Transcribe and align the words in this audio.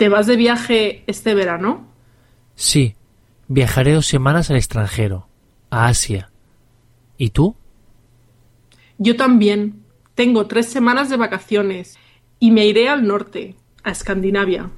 ¿Te 0.00 0.08
vas 0.08 0.26
de 0.26 0.36
viaje 0.36 1.04
este 1.06 1.34
verano? 1.34 1.86
Sí, 2.54 2.94
viajaré 3.48 3.92
dos 3.92 4.06
semanas 4.06 4.48
al 4.48 4.56
extranjero, 4.56 5.28
a 5.68 5.88
Asia. 5.88 6.30
¿Y 7.18 7.28
tú? 7.28 7.54
Yo 8.96 9.16
también. 9.16 9.84
Tengo 10.14 10.46
tres 10.46 10.70
semanas 10.70 11.10
de 11.10 11.18
vacaciones 11.18 11.98
y 12.38 12.50
me 12.50 12.64
iré 12.64 12.88
al 12.88 13.06
norte, 13.06 13.56
a 13.82 13.90
Escandinavia. 13.90 14.70